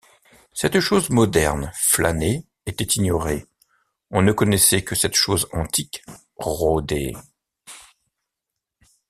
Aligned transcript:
Cette 0.55 0.79
chose 0.79 1.11
moderne, 1.11 1.71
flâner, 1.75 2.47
était 2.65 2.85
ignorée; 2.95 3.45
on 4.09 4.23
ne 4.23 4.31
connaissait 4.31 4.81
que 4.83 4.95
cette 4.95 5.13
chose 5.13 5.47
antique, 5.53 6.03
rôder. 6.37 7.15